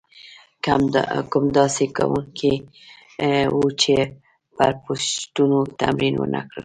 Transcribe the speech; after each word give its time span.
کم 1.31 1.43
داسې 1.57 1.83
زده 1.87 1.95
کوونکي 1.97 2.53
وو 3.53 3.65
چې 3.81 3.93
پر 4.55 4.71
پوښتنو 4.85 5.59
تمرین 5.79 6.15
ونه 6.17 6.41
کړي. 6.49 6.59